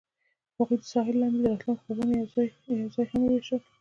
هغوی 0.57 0.77
د 0.79 0.83
ساحل 0.91 1.15
لاندې 1.21 1.39
د 1.41 1.45
راتلونکي 1.51 1.81
خوبونه 1.83 2.13
یوځای 2.79 3.05
هم 3.11 3.21
وویشل. 3.23 3.61